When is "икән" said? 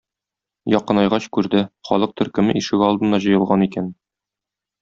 3.71-3.93